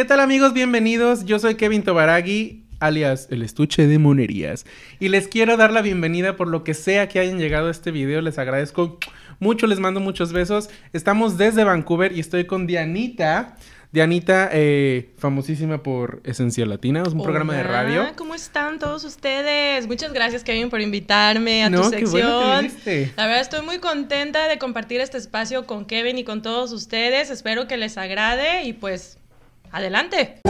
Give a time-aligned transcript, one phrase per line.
[0.00, 0.54] ¿Qué tal amigos?
[0.54, 1.26] Bienvenidos.
[1.26, 4.64] Yo soy Kevin Tobaragui, alias el estuche de monerías.
[4.98, 7.90] Y les quiero dar la bienvenida por lo que sea que hayan llegado a este
[7.90, 8.22] video.
[8.22, 8.98] Les agradezco
[9.40, 10.70] mucho, les mando muchos besos.
[10.94, 13.58] Estamos desde Vancouver y estoy con Dianita.
[13.92, 18.06] Dianita, eh, famosísima por Esencia Latina, es un programa de radio.
[18.16, 19.86] ¿Cómo están todos ustedes?
[19.86, 22.72] Muchas gracias, Kevin, por invitarme a tu sección.
[23.16, 27.28] La verdad, estoy muy contenta de compartir este espacio con Kevin y con todos ustedes.
[27.28, 29.19] Espero que les agrade y pues,
[29.72, 30.40] adelante.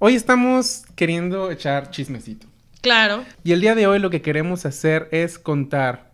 [0.00, 2.46] Hoy estamos queriendo echar chismecito.
[2.80, 3.24] Claro.
[3.42, 6.12] Y el día de hoy lo que queremos hacer es contar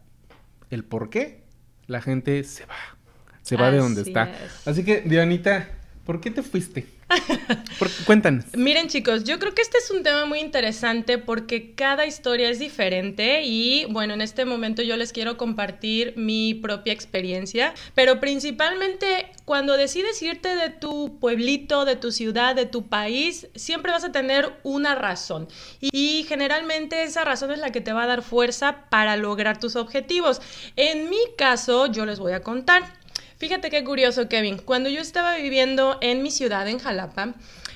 [0.71, 1.45] el por qué
[1.87, 2.77] la gente se va.
[3.43, 4.33] Se va de donde está.
[4.65, 5.69] Así que, Dianita,
[6.05, 6.87] ¿por qué te fuiste?
[8.07, 8.45] cuéntanos.
[8.57, 12.59] Miren chicos, yo creo que este es un tema muy interesante porque cada historia es
[12.59, 19.27] diferente y bueno, en este momento yo les quiero compartir mi propia experiencia, pero principalmente
[19.45, 24.13] cuando decides irte de tu pueblito, de tu ciudad, de tu país, siempre vas a
[24.13, 25.49] tener una razón
[25.81, 29.77] y generalmente esa razón es la que te va a dar fuerza para lograr tus
[29.77, 30.41] objetivos.
[30.77, 33.04] En mi caso, yo les voy a contar.
[33.39, 34.59] Fíjate qué curioso, Kevin.
[34.59, 37.35] Cuando yo estaba viviendo en mi ciudad, en Jalapa,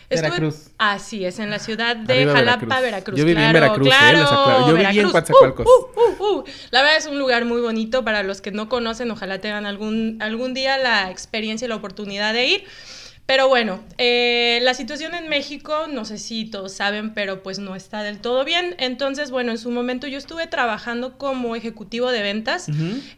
[0.09, 0.71] Veracruz.
[0.79, 3.19] Así es, en la ciudad de Jalapa, Veracruz.
[3.19, 3.91] Yo viví en Veracruz, ¿eh?
[3.91, 5.67] claro, Yo viví en Coatzacoalcos.
[5.67, 9.11] Uh, uh, uh, la verdad es un lugar muy bonito para los que no conocen.
[9.11, 12.65] Ojalá tengan algún, algún día la experiencia y la oportunidad de ir.
[13.29, 17.77] Pero bueno, eh, la situación en México, no sé si todos saben, pero pues no
[17.77, 18.75] está del todo bien.
[18.79, 22.69] Entonces, bueno, en su momento yo estuve trabajando como ejecutivo de ventas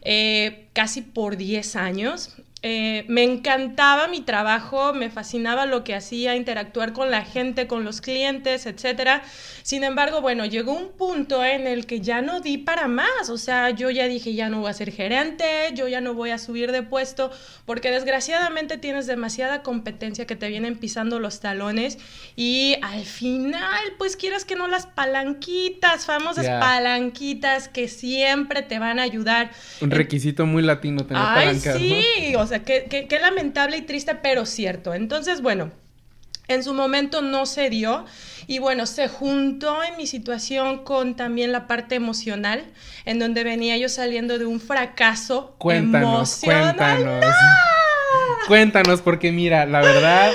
[0.01, 2.35] eh, casi por 10 años.
[2.63, 7.83] Eh, me encantaba mi trabajo, me fascinaba lo que hacía, interactuar con la gente, con
[7.83, 9.23] los clientes, etc.
[9.63, 13.39] Sin embargo, bueno, llegó un punto en el que ya no di para más, o
[13.39, 16.37] sea, yo ya dije, ya no voy a ser gerente, yo ya no voy a
[16.37, 17.31] subir de puesto,
[17.65, 21.97] porque desgraciadamente tienes demasiada competencia que te vienen pisando los talones
[22.35, 28.99] y al final, pues quieras que no las palanquitas, famosas palanquitas que siempre te van
[28.99, 29.49] a ayudar.
[29.81, 34.93] Un requisito muy latino tener Ay, Sí, o sea, qué, lamentable y triste, pero cierto.
[34.93, 35.71] Entonces, bueno,
[36.47, 38.05] en su momento no se dio
[38.47, 42.63] y bueno, se juntó en mi situación con también la parte emocional,
[43.05, 47.25] en donde venía yo saliendo de un fracaso cuéntanos, Cuéntanos,
[48.47, 50.31] cuéntanos, porque mira, la verdad...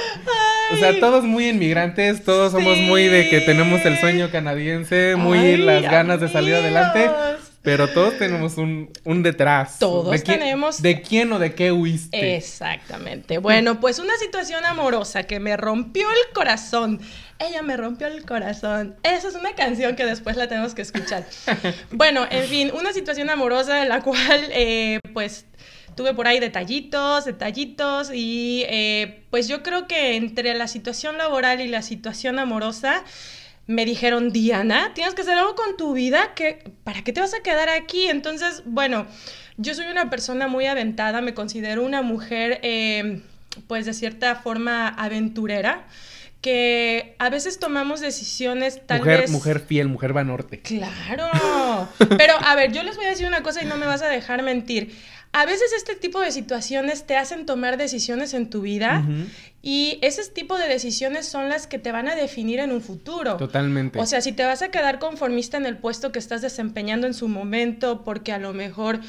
[0.73, 5.57] O sea, todos muy inmigrantes, todos somos muy de que tenemos el sueño canadiense, muy
[5.59, 7.09] las ganas de salir adelante.
[7.67, 8.93] Pero todos tenemos un,
[9.25, 9.81] detrás.
[9.81, 10.81] Todos tenemos.
[10.81, 12.37] ¿De quién o de qué huiste?
[12.37, 13.39] Exactamente.
[13.39, 17.01] Bueno, pues una situación amorosa que me rompió el corazón.
[17.41, 18.95] Ella me rompió el corazón.
[19.03, 21.27] Esa es una canción que después la tenemos que escuchar.
[21.91, 25.47] bueno, en fin, una situación amorosa en la cual, eh, pues,
[25.97, 31.61] tuve por ahí detallitos, detallitos y eh, pues yo creo que entre la situación laboral
[31.61, 33.03] y la situación amorosa
[33.67, 37.35] me dijeron, Diana, tienes que hacer algo con tu vida, que, ¿para qué te vas
[37.35, 38.07] a quedar aquí?
[38.07, 39.07] Entonces, bueno,
[39.57, 43.23] yo soy una persona muy aventada, me considero una mujer, eh,
[43.67, 45.87] pues de cierta forma aventurera
[46.47, 49.31] que a veces tomamos decisiones tal mujer, vez...
[49.33, 50.61] Mujer fiel, mujer va norte.
[50.61, 51.29] Claro.
[52.17, 54.09] Pero a ver, yo les voy a decir una cosa y no me vas a
[54.09, 54.97] dejar mentir.
[55.39, 59.05] A veces este tipo de situaciones te hacen tomar decisiones en tu vida
[59.61, 63.37] y ese tipo de decisiones son las que te van a definir en un futuro.
[63.37, 63.99] Totalmente.
[63.99, 67.13] O sea, si te vas a quedar conformista en el puesto que estás desempeñando en
[67.13, 69.01] su momento porque a lo mejor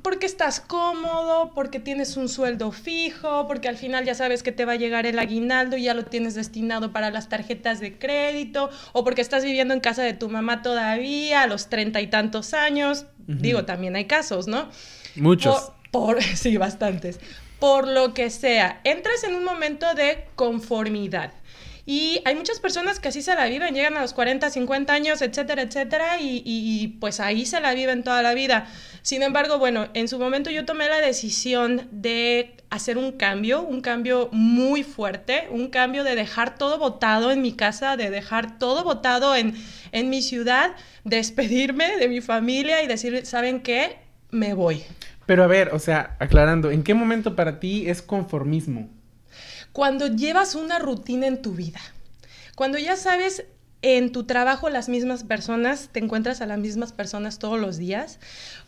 [0.00, 4.64] porque estás cómodo, porque tienes un sueldo fijo, porque al final ya sabes que te
[4.64, 8.70] va a llegar el aguinaldo y ya lo tienes destinado para las tarjetas de crédito,
[8.92, 12.54] o porque estás viviendo en casa de tu mamá todavía a los treinta y tantos
[12.54, 13.04] años.
[13.26, 14.70] Digo, también hay casos, ¿no?
[15.16, 15.72] Muchos.
[15.90, 17.20] Por, sí, bastantes.
[17.58, 21.32] Por lo que sea, entras en un momento de conformidad.
[21.90, 25.22] Y hay muchas personas que así se la viven, llegan a los 40, 50 años,
[25.22, 28.66] etcétera, etcétera, y, pues ahí se la viven toda la vida.
[29.00, 33.80] Sin embargo, bueno, en su momento yo tomé la decisión de hacer un cambio, un
[33.80, 38.84] cambio muy fuerte, un cambio de dejar todo votado en mi casa, de dejar todo
[38.84, 39.54] votado en,
[39.90, 40.72] en mi ciudad,
[41.04, 43.96] despedirme de mi familia y decir, ¿saben qué?
[44.30, 44.84] Me voy.
[45.28, 48.88] Pero a ver, o sea, aclarando, ¿en qué momento para ti es conformismo?
[49.72, 51.80] Cuando llevas una rutina en tu vida,
[52.54, 53.44] cuando ya sabes
[53.82, 58.20] en tu trabajo las mismas personas, te encuentras a las mismas personas todos los días,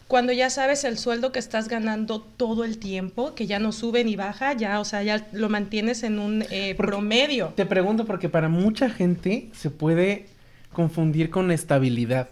[0.07, 4.05] cuando ya sabes el sueldo que estás ganando todo el tiempo, que ya no sube
[4.05, 7.55] ni baja, ya, o sea, ya lo mantienes en un eh, promedio.
[7.57, 10.27] Te pregunto porque para mucha gente se puede
[10.75, 12.29] confundir con estabilidad.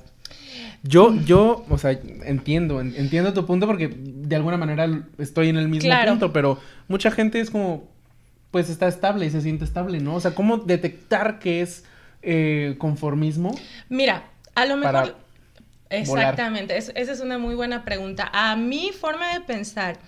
[0.89, 1.93] Yo, yo, o sea,
[2.25, 4.89] entiendo, entiendo tu punto porque de alguna manera
[5.19, 6.59] estoy en el mismo punto, pero
[6.89, 7.87] mucha gente es como,
[8.51, 10.15] pues está estable y se siente estable, ¿no?
[10.15, 11.85] O sea, ¿cómo detectar que es
[12.23, 13.55] eh, conformismo?
[13.91, 15.17] Mira, a lo mejor...
[15.91, 18.31] Exactamente, esa es una muy buena pregunta.
[18.33, 19.99] A mi forma de pensar,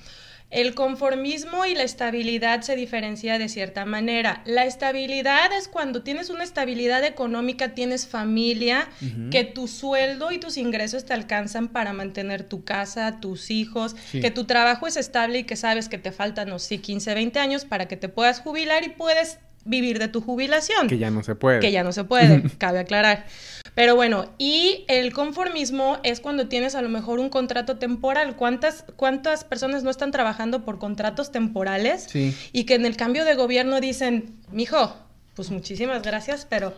[0.50, 4.42] el conformismo y la estabilidad se diferencia de cierta manera.
[4.44, 8.88] La estabilidad es cuando tienes una estabilidad económica, tienes familia,
[9.30, 14.30] que tu sueldo y tus ingresos te alcanzan para mantener tu casa, tus hijos, que
[14.30, 17.64] tu trabajo es estable y que sabes que te faltan, no sé, 15, 20 años
[17.64, 20.88] para que te puedas jubilar y puedes vivir de tu jubilación.
[20.88, 21.60] Que ya no se puede.
[21.60, 23.26] Que ya no se puede, cabe aclarar.
[23.74, 28.36] Pero bueno, y el conformismo es cuando tienes a lo mejor un contrato temporal.
[28.36, 32.06] ¿Cuántas, cuántas personas no están trabajando por contratos temporales?
[32.08, 32.36] Sí.
[32.52, 34.94] Y que en el cambio de gobierno dicen, mijo,
[35.34, 36.74] pues muchísimas gracias, pero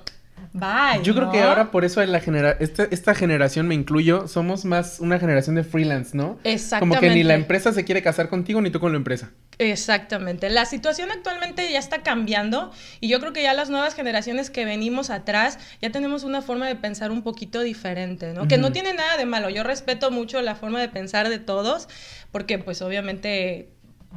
[0.55, 4.65] Bye, Yo creo que ahora por eso la genera esta, esta, generación me incluyo, somos
[4.65, 6.39] más una generación de freelance, ¿no?
[6.45, 6.99] Exactamente.
[6.99, 9.31] Como que ni la empresa se quiere casar contigo ni tú con la empresa.
[9.59, 10.51] Exactamente.
[10.51, 12.71] La situación actualmente ya está cambiando
[13.01, 16.67] y yo creo que ya las nuevas generaciones que venimos atrás ya tenemos una forma
[16.67, 18.47] de pensar un poquito diferente, ¿no?
[18.47, 19.49] Que no tiene nada de malo.
[19.49, 21.89] Yo respeto mucho la forma de pensar de todos
[22.31, 23.71] porque pues obviamente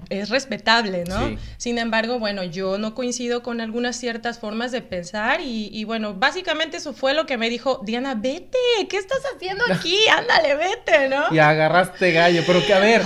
[0.09, 1.37] es respetable, ¿no?
[1.57, 6.77] Sin embargo, bueno, yo no coincido con algunas ciertas formas de pensar y, bueno, básicamente
[6.77, 8.57] eso fue lo que me dijo, Diana, vete,
[8.89, 9.97] ¿qué estás haciendo aquí?
[10.15, 11.33] Ándale, vete, ¿no?
[11.33, 13.01] Y agarraste gallo, pero que a ver,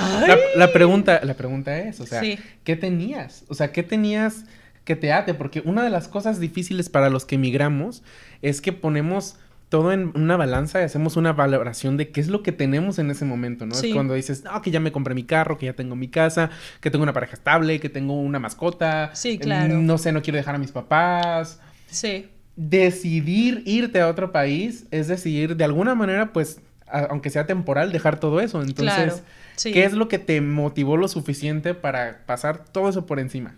[0.55, 2.21] la, pregunta, la pregunta es, o sea,
[2.63, 3.43] ¿qué tenías?
[3.47, 4.45] O sea, ¿qué tenías
[4.83, 5.33] que te ate?
[5.33, 8.03] Porque una de las cosas difíciles para los que emigramos
[8.41, 9.35] es que ponemos
[9.69, 13.11] todo en una balanza y hacemos una valoración de qué es lo que tenemos en
[13.11, 13.75] ese momento, ¿no?
[13.75, 16.49] Es cuando dices, no, que ya me compré mi carro, que ya tengo mi casa,
[16.81, 19.11] que tengo una pareja estable, que tengo una mascota.
[19.13, 19.77] Sí, claro.
[19.77, 21.59] No sé, no quiero dejar a mis papás.
[21.87, 22.29] Sí.
[22.55, 28.19] Decidir irte a otro país es decidir de alguna manera, pues, aunque sea temporal, dejar
[28.19, 28.63] todo eso.
[28.63, 29.21] Entonces,
[29.61, 33.55] ¿qué es lo que te motivó lo suficiente para pasar todo eso por encima?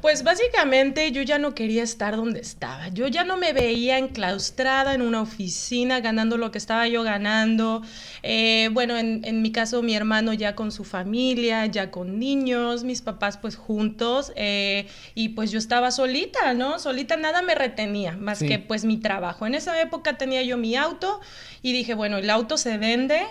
[0.00, 2.88] Pues básicamente yo ya no quería estar donde estaba.
[2.88, 7.82] Yo ya no me veía enclaustrada en una oficina ganando lo que estaba yo ganando.
[8.22, 13.02] Eh, bueno, en, mi caso mi hermano ya con su familia, ya con niños, mis
[13.02, 14.32] papás pues juntos.
[14.36, 16.78] Eh, y pues yo estaba solita, ¿no?
[16.78, 19.46] Solita nada me retenía, más que pues mi trabajo.
[19.46, 21.20] En esa época tenía yo mi auto
[21.62, 23.22] y dije, bueno, el auto se vende.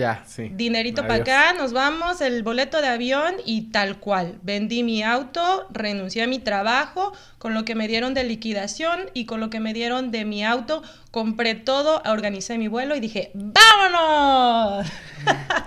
[0.00, 0.50] Ya, sí.
[0.54, 4.38] Dinerito para acá, nos vamos, el boleto de avión y tal cual.
[4.42, 9.26] Vendí mi auto, renuncié a mi trabajo, con lo que me dieron de liquidación y
[9.26, 13.30] con lo que me dieron de mi auto, compré todo, organicé mi vuelo y dije,
[13.34, 14.86] ¡vámonos!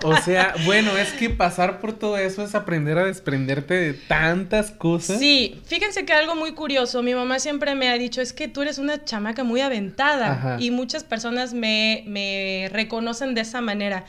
[0.02, 4.70] O sea, bueno, es que pasar por todo eso es aprender a desprenderte de tantas
[4.70, 5.18] cosas.
[5.18, 8.62] Sí, fíjense que algo muy curioso, mi mamá siempre me ha dicho, es que tú
[8.62, 14.04] eres una chamaca muy aventada y muchas personas me, me reconocen de esa manera.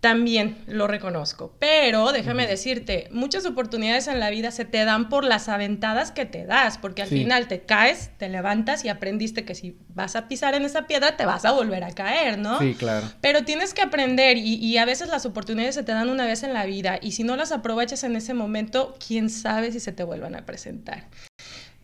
[0.00, 5.24] También lo reconozco, pero déjame decirte, muchas oportunidades en la vida se te dan por
[5.24, 9.54] las aventadas que te das, porque al final te caes, te levantas y aprendiste que
[9.54, 12.58] si vas a pisar en esa piedra te vas a volver a caer, ¿no?
[12.60, 13.12] Sí, claro.
[13.20, 16.44] Pero tienes que aprender y, y a veces las oportunidades se te dan una vez
[16.44, 19.92] en la vida y si no las aprovechas en ese momento, quién sabe si se
[19.92, 21.08] te vuelvan a presentar.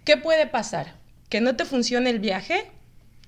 [0.05, 0.95] ¿Qué puede pasar?
[1.29, 2.71] ¿Que no te funcione el viaje?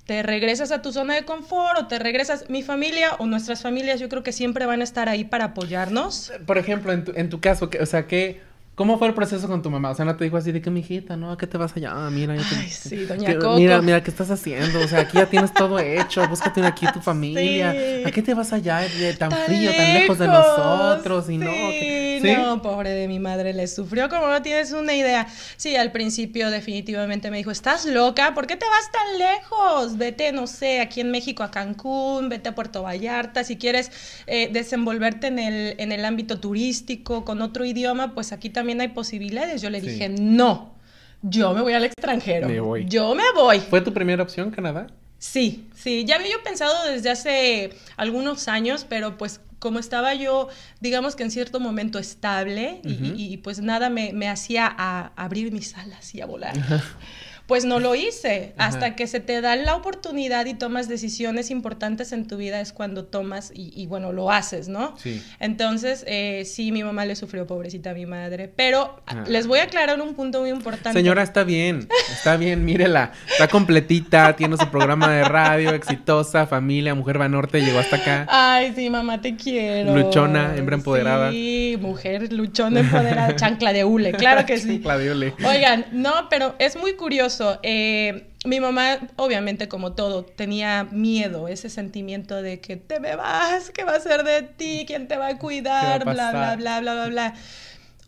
[0.08, 4.00] Te regresas a tu zona de confort o te regresas, mi familia o nuestras familias
[4.00, 6.32] yo creo que siempre van a estar ahí para apoyarnos.
[6.46, 8.40] Por ejemplo, en tu, en tu caso, o sea, que
[8.78, 9.90] ¿Cómo fue el proceso con tu mamá?
[9.90, 11.32] O sea, no te dijo así de que, mijita, ¿no?
[11.32, 11.94] ¿A qué te vas allá?
[12.10, 12.54] Mira, ya te...
[12.54, 13.56] Ay, sí, doña Coco.
[13.56, 14.78] Mira, mira, ¿qué estás haciendo?
[14.78, 16.24] O sea, aquí ya tienes todo hecho.
[16.28, 17.70] Búscate aquí tu familia.
[18.06, 18.86] ¿A qué te vas allá
[19.18, 21.28] tan, frío, tan lejos de nosotros?
[21.28, 21.50] Y no...
[21.50, 22.32] ¿Sí?
[22.36, 25.26] no, pobre de mi madre, le sufrió como no tienes una idea.
[25.56, 28.32] Sí, al principio definitivamente me dijo, ¿estás loca?
[28.34, 29.98] ¿Por qué te vas tan lejos?
[29.98, 33.42] Vete, no sé, aquí en México a Cancún, vete a Puerto Vallarta.
[33.42, 33.90] Si quieres
[34.28, 38.88] eh, desenvolverte en el, en el ámbito turístico con otro idioma, pues aquí también hay
[38.88, 39.62] posibilidades.
[39.62, 40.74] Yo le dije, no,
[41.22, 42.48] yo me voy al extranjero.
[42.48, 42.86] Me voy.
[42.86, 43.60] Yo me voy.
[43.60, 44.86] ¿Fue tu primera opción, Canadá?
[45.18, 50.48] Sí, sí, ya había yo pensado desde hace algunos años, pero pues como estaba yo,
[50.80, 55.76] digamos que en cierto momento estable y, pues nada me, me hacía a abrir mis
[55.76, 56.54] alas y a volar.
[57.48, 58.52] pues no lo hice.
[58.58, 62.74] Hasta que se te da la oportunidad y tomas decisiones importantes en tu vida es
[62.74, 64.94] cuando tomas y, bueno, lo haces, ¿no?
[64.98, 65.22] Sí.
[65.40, 68.52] Entonces, eh, sí, mi mamá le sufrió, pobrecita mi madre.
[68.54, 69.24] Pero ah.
[69.26, 70.92] les voy a aclarar un punto muy importante.
[70.92, 73.12] Señora, está bien, está bien, mírela.
[73.30, 78.26] Está completita, tiene su programa de radio, exitosa, familia, mujer norte, llegó hasta acá.
[78.28, 79.96] Ay, sí, mamá, te quiero.
[79.96, 81.30] Luchona, hembra empoderada.
[81.30, 84.68] Sí, mujer luchona empoderada, chancla de hule, claro que sí.
[84.74, 85.34] Chancla de hule.
[85.42, 91.70] Oigan, no, pero es muy curioso Eh, mi mamá, obviamente, como todo, tenía miedo, ese
[91.70, 94.84] sentimiento de que te me vas, ¿qué va a ser de ti?
[94.86, 96.00] ¿Quién te va a cuidar?
[96.00, 97.34] ¿Qué va a bla, bla, bla, bla, bla, bla.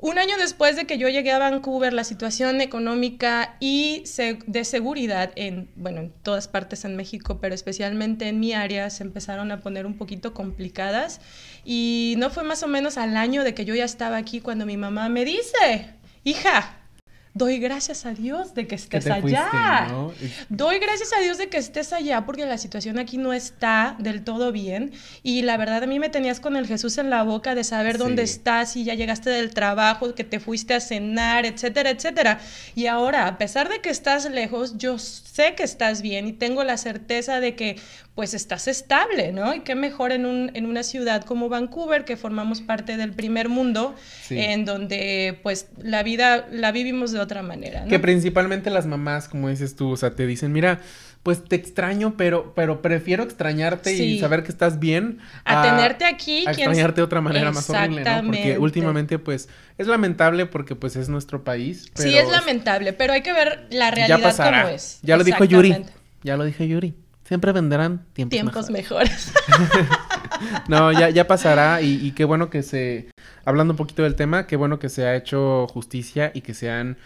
[0.03, 4.05] Un año después de que yo llegué a Vancouver, la situación económica y
[4.47, 9.03] de seguridad en, bueno, en todas partes en México, pero especialmente en mi área, se
[9.03, 11.21] empezaron a poner un poquito complicadas.
[11.67, 14.65] Y no fue más o menos al año de que yo ya estaba aquí cuando
[14.65, 15.91] mi mamá me dice,
[16.25, 16.80] hija,
[17.35, 19.89] doy gracias a Dios de que Que estés fuiste, allá.
[19.91, 20.13] ¿no?
[20.49, 24.23] Doy gracias a Dios de que estés allá porque la situación aquí no está del
[24.25, 27.55] todo bien y la verdad a mí me tenías con el Jesús en la boca
[27.55, 31.91] de saber dónde estás y ya llegaste del trabajo, que te fuiste a cenar, etcétera,
[31.91, 32.41] etcétera.
[32.75, 36.65] Y ahora, a pesar de que estás lejos, yo sé que estás bien y tengo
[36.65, 37.77] la certeza de que
[38.15, 39.55] pues estás estable, ¿no?
[39.55, 43.49] Y qué mejor en, un, en una ciudad como Vancouver, que formamos parte del primer
[43.49, 44.39] mundo, Sí.
[44.39, 47.89] en donde pues la vida la vivimos de otra manera, ¿no?
[47.89, 50.81] Que principalmente las mamás, como dices tú, o sea, te dicen, mira,
[51.23, 55.19] pues te extraño, pero, pero prefiero extrañarte y saber que estás bien.
[55.45, 58.23] A tenerte aquí, A extrañarte de otra manera más horrible, ¿no?
[58.27, 59.49] Porque últimamente, pues,
[59.79, 61.91] es lamentable porque, pues, es nuestro país.
[61.95, 64.63] Sí, es lamentable, pero hay que ver la Ya realidad pasará.
[64.63, 64.99] como es.
[65.03, 65.85] Ya lo dijo Yuri.
[66.23, 66.95] Ya lo dije Yuri.
[67.31, 69.33] Siempre venderán tiempos, Tiempos mejores.
[69.47, 69.89] mejores.
[70.69, 73.09] No, ya, ya pasará y, y qué bueno que se,
[73.45, 76.71] hablando un poquito del tema, qué bueno que se ha hecho justicia y que se
[76.71, 76.97] han,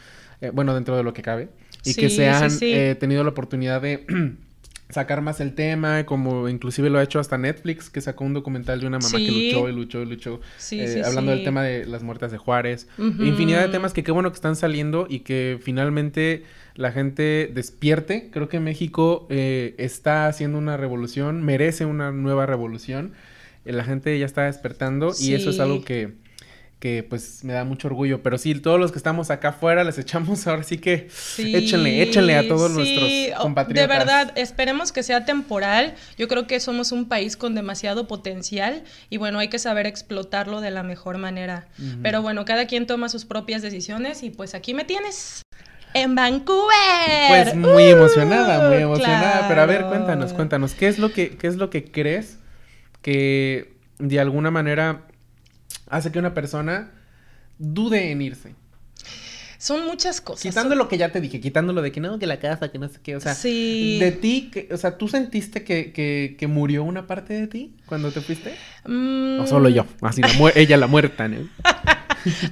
[0.40, 1.50] eh, bueno, dentro de lo que cabe,
[1.84, 2.72] y que se han sí, sí.
[2.72, 4.06] eh, tenido la oportunidad de
[4.94, 8.80] sacar más el tema, como inclusive lo ha hecho hasta Netflix, que sacó un documental
[8.80, 11.62] de una mamá que luchó y luchó y luchó, Sí, eh, sí, hablando del tema
[11.62, 15.20] de las muertes de Juárez, infinidad de temas que qué bueno que están saliendo y
[15.20, 18.30] que finalmente la gente despierte.
[18.32, 23.12] Creo que México eh, está haciendo una revolución, merece una nueva revolución.
[23.64, 26.14] Eh, la gente ya está despertando y eso es algo que,
[26.84, 28.22] que pues me da mucho orgullo.
[28.22, 32.02] Pero sí, todos los que estamos acá afuera les echamos ahora sí que Sí, échenle,
[32.02, 32.76] échenle a todos sí.
[32.76, 33.88] nuestros compatriotas.
[33.88, 35.94] De verdad, esperemos que sea temporal.
[36.18, 40.60] Yo creo que somos un país con demasiado potencial y bueno, hay que saber explotarlo
[40.60, 41.68] de la mejor manera.
[42.02, 45.40] Pero bueno, cada quien toma sus propias decisiones y pues aquí me tienes.
[45.94, 47.28] En Vancouver.
[47.28, 49.48] Pues muy emocionada, muy Uh, emocionada.
[49.48, 52.40] Pero a ver, cuéntanos, cuéntanos, ¿qué es lo que, qué es lo que crees
[53.00, 55.06] que de alguna manera
[55.88, 56.90] hace que una persona
[57.58, 58.54] dude en irse?
[59.58, 60.42] Son muchas cosas.
[60.42, 62.78] Quitando lo que ya te dije, quitando lo de que no, que la casa, que
[62.78, 63.96] no sé qué, o sea, Sí.
[63.98, 67.74] de ti, que, o sea, ¿tú sentiste que, que, que murió una parte de ti
[67.86, 68.54] cuando te fuiste?
[68.86, 71.48] Mm, O solo yo, así, la ella la muerta, ¿no?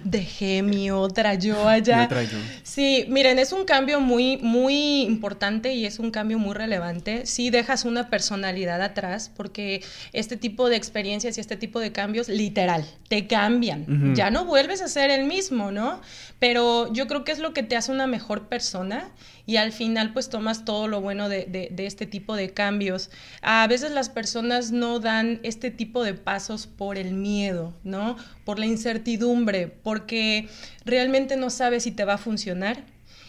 [0.04, 2.04] Dejé mi otra yo allá.
[2.04, 2.38] Otra yo.
[2.62, 7.26] Sí, miren, es un cambio muy, muy importante y es un cambio muy relevante.
[7.26, 12.28] Sí dejas una personalidad atrás porque este tipo de experiencias y este tipo de cambios,
[12.28, 14.14] literal, te cambian.
[14.14, 16.00] Ya no vuelves a ser el mismo, ¿no?
[16.38, 19.10] Pero yo creo que es lo que te hace una mejor persona
[19.46, 23.10] y al final pues tomas todo lo bueno de, de- este tipo de cambios.
[23.42, 28.16] A veces las personas no dan este tipo de pasos por el miedo, ¿no?
[28.44, 30.48] Por la incertidumbre, porque
[30.84, 32.84] realmente no sabes si te va a funcionar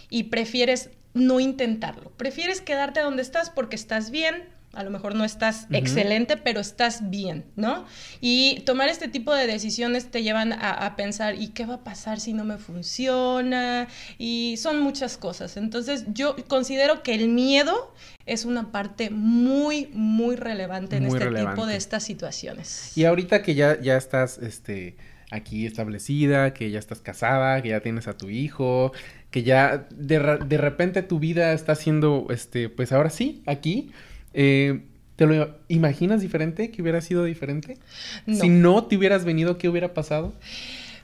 [0.09, 2.11] y prefieres no intentarlo.
[2.17, 4.43] Prefieres quedarte donde estás porque estás bien.
[4.73, 7.85] A lo mejor no estás excelente, pero estás bien, ¿no?
[8.21, 11.83] Y tomar este tipo de decisiones te llevan a, a pensar, ¿y qué va a
[11.83, 13.87] pasar si no me funciona?
[14.17, 15.57] Y son muchas cosas.
[15.57, 17.93] Entonces yo considero que el miedo
[18.25, 22.97] es una parte muy, muy relevante en este tipo de estas situaciones.
[22.97, 24.95] Y ahorita que ya, ya estás este,
[25.29, 28.93] aquí establecida, que ya estás casada, que ya tienes a tu hijo,
[29.31, 33.91] que ya de, de repente tu vida está siendo, este, pues ahora sí, aquí,
[34.33, 34.81] eh,
[35.15, 36.71] ¿te lo imaginas diferente?
[36.71, 37.77] ¿Que hubiera sido diferente?
[38.25, 38.39] No.
[38.39, 40.33] Si no te hubieras venido, ¿qué hubiera pasado?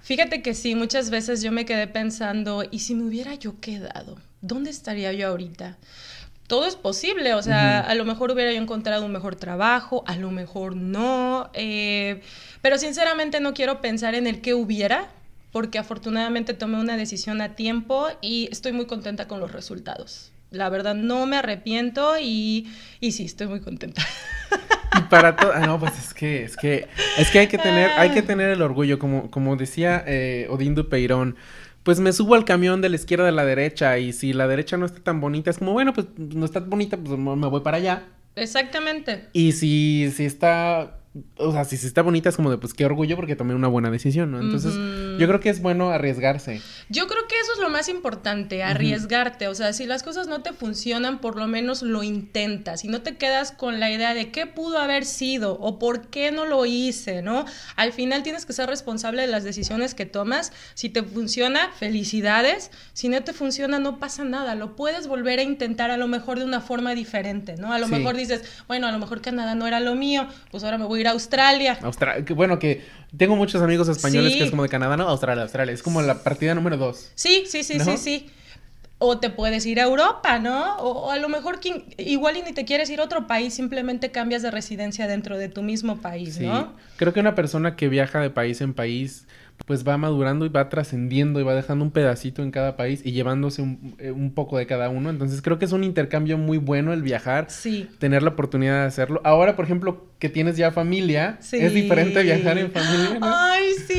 [0.01, 4.17] Fíjate que sí, muchas veces yo me quedé pensando, ¿y si me hubiera yo quedado?
[4.41, 5.77] ¿Dónde estaría yo ahorita?
[6.47, 10.15] Todo es posible, o sea, a lo mejor hubiera yo encontrado un mejor trabajo, a
[10.15, 12.21] lo mejor no, eh,
[12.63, 15.09] pero sinceramente no quiero pensar en el que hubiera,
[15.51, 20.31] porque afortunadamente tomé una decisión a tiempo y estoy muy contenta con los resultados.
[20.51, 22.67] La verdad, no me arrepiento y,
[22.99, 24.05] y sí, estoy muy contenta.
[24.97, 26.87] Y para todo, ah, no, pues es que, es que,
[27.19, 30.89] es que hay que tener, hay que tener el orgullo, como, como decía eh, Odindo
[30.89, 31.35] Peirón,
[31.83, 34.77] pues me subo al camión de la izquierda a la derecha, y si la derecha
[34.77, 37.61] no está tan bonita, es como, bueno, pues no está bonita, pues me me voy
[37.61, 38.03] para allá.
[38.35, 39.27] Exactamente.
[39.33, 40.97] Y si, si está
[41.37, 43.67] o sea, si se está bonita es como de, pues qué orgullo porque tomé una
[43.67, 44.39] buena decisión, ¿no?
[44.39, 44.73] Entonces,
[45.19, 46.61] yo creo que es bueno arriesgarse.
[46.89, 49.47] Yo creo que eso es lo más importante, arriesgarte.
[49.47, 53.01] O sea, si las cosas no te funcionan, por lo menos lo intentas y no
[53.01, 56.65] te quedas con la idea de qué pudo haber sido o por qué no lo
[56.67, 57.45] hice, ¿no?
[57.75, 60.51] Al final tienes que ser responsable de las decisiones que tomas.
[60.75, 62.69] Si te funciona, felicidades.
[62.93, 64.53] Si no te funciona, no pasa nada.
[64.53, 67.73] Lo puedes volver a intentar a lo mejor de una forma diferente, ¿no?
[67.73, 70.77] A lo mejor dices, bueno, a lo mejor Canadá no era lo mío, pues ahora
[70.77, 71.79] me voy ir a Australia.
[72.35, 72.81] Bueno, que
[73.17, 75.73] tengo muchos amigos españoles que es como de Canadá, no, Australia, Australia.
[75.73, 77.11] Es como la partida número dos.
[77.15, 78.29] Sí, sí, sí, sí, sí.
[79.01, 80.75] O te puedes ir a Europa, ¿no?
[80.77, 81.59] O, a lo mejor
[81.97, 85.47] igual y ni te quieres ir a otro país, simplemente cambias de residencia dentro de
[85.47, 86.45] tu mismo país, sí.
[86.45, 86.73] ¿no?
[86.97, 89.25] Creo que una persona que viaja de país en país
[89.65, 93.11] pues va madurando y va trascendiendo y va dejando un pedacito en cada país y
[93.11, 95.09] llevándose un, eh, un, poco de cada uno.
[95.09, 97.87] Entonces creo que es un intercambio muy bueno el viajar, sí.
[97.99, 99.21] tener la oportunidad de hacerlo.
[99.23, 103.19] Ahora, por ejemplo, que tienes ya familia, es diferente viajar en familia.
[103.21, 103.98] Ay, sí,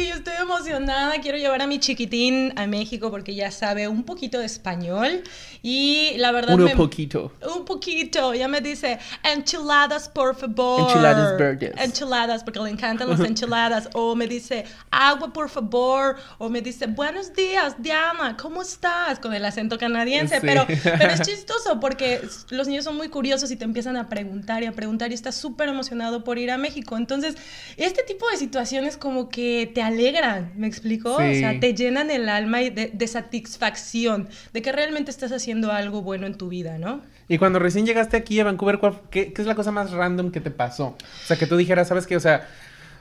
[0.66, 1.20] emocionada.
[1.20, 5.22] Quiero llevar a mi chiquitín a México porque ya sabe un poquito de español
[5.62, 6.58] y la verdad...
[6.58, 7.32] Un poquito.
[7.54, 8.34] Un poquito.
[8.34, 10.80] Ya me dice, enchiladas, por favor.
[10.80, 11.72] Enchiladas verdes.
[11.76, 13.88] Enchiladas, porque le encantan las enchiladas.
[13.94, 19.18] o me dice, agua, por favor, o me dice, buenos días, Diana, ¿cómo estás?
[19.18, 23.56] Con el acento canadiense, pero, pero es chistoso porque los niños son muy curiosos y
[23.56, 26.96] te empiezan a preguntar y a preguntar y estás súper emocionado por ir a México.
[26.96, 27.36] Entonces,
[27.76, 31.14] este tipo de situaciones como que te alegran, ¿me explico?
[31.14, 36.02] O sea, te llenan el alma de, de satisfacción, de que realmente estás haciendo algo
[36.02, 37.02] bueno en tu vida, ¿no?
[37.28, 38.80] Y cuando recién llegaste aquí a Vancouver,
[39.10, 40.88] qué, ¿qué, es la cosa más random que te pasó?
[40.88, 42.16] O sea, que tú dijeras, ¿sabes qué?
[42.16, 42.48] O sea,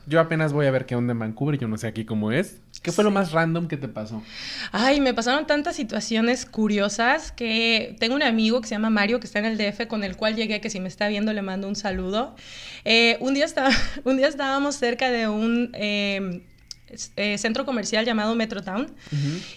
[0.10, 2.62] yo apenas voy a ver qué onda en Vancouver, yo no sé aquí cómo es.
[2.82, 4.24] ¿Qué fue lo más random que te pasó?
[4.72, 9.28] Ay, me pasaron tantas situaciones curiosas que tengo un amigo que se llama Mario, que
[9.28, 11.68] está en el DF, con el cual llegué, que si me está viendo le mando
[11.68, 12.36] un saludo.
[12.86, 13.70] Eh, un, día estaba,
[14.04, 15.72] un día estábamos cerca de un...
[15.74, 16.44] Eh,
[17.16, 18.94] eh, centro comercial llamado Metrotown.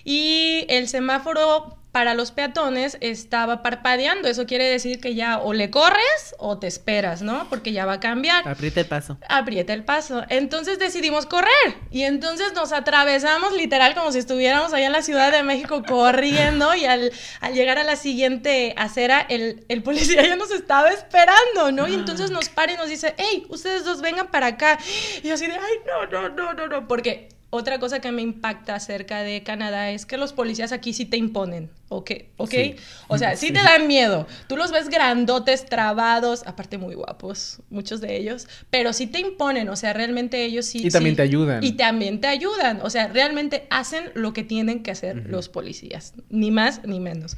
[0.04, 4.26] Y el semáforo para los peatones estaba parpadeando.
[4.26, 7.46] Eso quiere decir que ya o le corres o te esperas, ¿no?
[7.50, 8.48] Porque ya va a cambiar.
[8.48, 9.18] Aprieta el paso.
[9.28, 10.24] Aprieta el paso.
[10.30, 11.50] Entonces decidimos correr.
[11.90, 16.74] Y entonces nos atravesamos literal como si estuviéramos allá en la Ciudad de México corriendo.
[16.74, 17.12] Y al,
[17.52, 21.88] llegar a la siguiente acera, el, el, policía ya nos estaba esperando, ¿no?
[21.88, 24.78] Y entonces nos para y nos dice, hey, ustedes dos vengan para acá.
[25.22, 26.88] Y yo así de, ay, no, no, no, no, no.
[26.88, 31.04] Porque otra cosa que me impacta acerca de Canadá es que los policías aquí sí
[31.04, 32.10] te imponen, ¿ok?
[32.38, 32.76] ¿okay?
[33.08, 34.26] O sea, sí, te dan miedo.
[34.48, 39.68] Tú los ves grandotes, trabados, aparte muy guapos, muchos de ellos, pero sí te imponen,
[39.68, 40.86] o sea, realmente ellos sí...
[40.86, 41.62] Y también te ayudan.
[41.62, 46.14] Y también te ayudan, o sea, realmente hacen lo que tienen que hacer los policías,
[46.30, 47.36] ni más ni menos.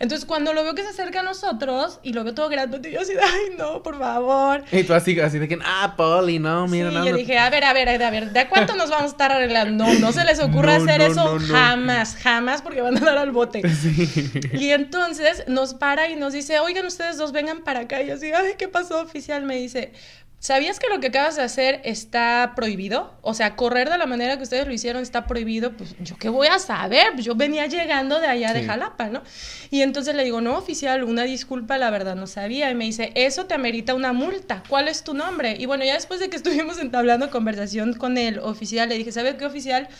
[0.00, 3.02] Entonces, cuando lo veo que se acerca a nosotros y lo veo todo grande, yo
[3.02, 4.64] así ay, no, por favor.
[4.72, 7.04] Y tú así, así de que, ah, Poli, no, mira, sí, no.
[7.04, 9.84] yo dije, a ver, a ver, a ver, ¿de cuánto nos vamos a estar arreglando?
[9.84, 13.62] No, no se les ocurra hacer eso jamás, jamás, porque van a dar al bote.
[13.80, 14.40] Sí.
[14.52, 18.02] Y entonces nos para y nos dice, oigan, ustedes dos vengan para acá.
[18.02, 19.44] Y yo así, ay, ¿qué pasó, oficial?
[19.44, 19.92] Me dice,
[20.40, 23.12] ¿Sabías que lo que acabas de hacer está prohibido?
[23.20, 25.72] O sea, correr de la manera que ustedes lo hicieron está prohibido.
[25.76, 27.12] Pues yo qué voy a saber.
[27.12, 29.22] Pues yo venía llegando de allá de Jalapa, ¿no?
[29.70, 32.70] Y entonces le digo, no, oficial, una disculpa, la verdad no sabía.
[32.70, 34.62] Y me dice, eso te amerita una multa.
[34.66, 35.56] ¿Cuál es tu nombre?
[35.58, 39.36] Y bueno, ya después de que estuvimos entablando conversación con el oficial, le dije, ¿sabe
[39.36, 39.90] qué oficial?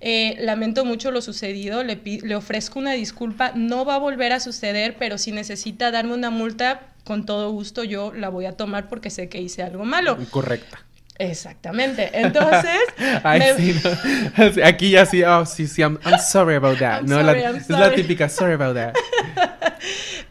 [0.00, 4.40] Eh, lamento mucho lo sucedido, le, le ofrezco una disculpa, no va a volver a
[4.40, 8.88] suceder, pero si necesita darme una multa, con todo gusto yo la voy a tomar
[8.88, 10.16] porque sé que hice algo malo.
[10.30, 10.80] Correcta.
[11.20, 12.10] Exactamente.
[12.14, 12.80] Entonces.
[14.64, 17.02] Aquí ya sí, oh, sí, sí, I'm, sorry about that.
[17.02, 18.94] no, es la típica, sorry about that.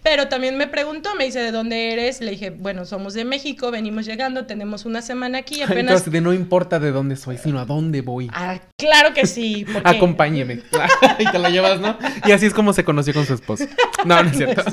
[0.03, 2.21] Pero también me preguntó, me dice, ¿de dónde eres?
[2.21, 5.81] Le dije, bueno, somos de México, venimos llegando, tenemos una semana aquí, apenas...
[5.81, 8.29] Entonces, de no importa de dónde soy, sino a dónde voy.
[8.33, 9.65] Ah, claro que sí.
[9.83, 10.61] Acompáñeme.
[11.19, 11.97] y te la llevas, ¿no?
[12.25, 13.65] Y así es como se conoció con su esposo.
[14.05, 14.63] No, no es cierto.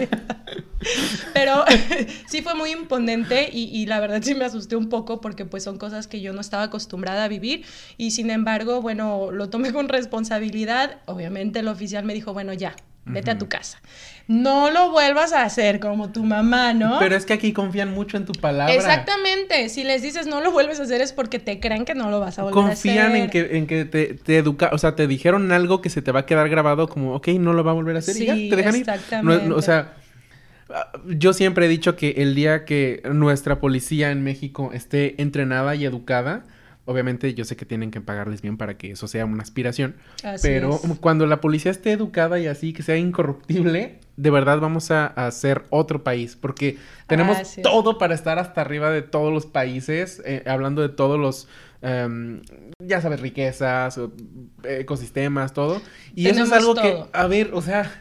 [1.35, 1.65] Pero
[2.29, 5.63] sí fue muy imponente y, y, la verdad sí me asusté un poco porque pues
[5.65, 7.65] son cosas que yo no estaba acostumbrada a vivir
[7.97, 10.99] y sin embargo, bueno, lo tomé con responsabilidad.
[11.07, 12.75] Obviamente el oficial me dijo, bueno, ya,
[13.07, 13.81] vete a tu casa.
[14.29, 16.99] No lo vuelvas a hacer como tu mamá, ¿no?
[16.99, 18.75] Pero es que aquí confían mucho en tu palabra.
[18.75, 19.69] Exactamente.
[19.69, 22.19] Si les dices no lo vuelves a hacer es porque te creen que no lo
[22.19, 22.91] vas a volver a hacer.
[22.91, 26.03] Confían en que, en que te, te educa, o sea, te dijeron algo que se
[26.03, 28.27] te va a quedar grabado como, ok, no lo va a volver a hacer y
[28.27, 29.53] ya, te dejan exactamente.
[29.53, 29.95] o sea,
[31.07, 35.85] yo siempre he dicho que el día que nuestra policía en México esté entrenada y
[35.85, 36.45] educada,
[36.89, 40.47] Obviamente yo sé que tienen que pagarles bien para que eso sea una aspiración, Así
[40.47, 40.99] pero es.
[41.01, 45.29] cuando la policía esté educada y así, que sea incorruptible, de verdad vamos a, a
[45.33, 47.61] ser otro país, porque tenemos es.
[47.61, 51.49] todo para estar hasta arriba de todos los países, eh, hablando de todos los,
[51.83, 52.43] em,
[52.79, 54.09] ya sabes, riquezas, eh,
[54.79, 55.83] ecosistemas, todo.
[56.15, 57.93] Y eso es algo que, a ver, o sea,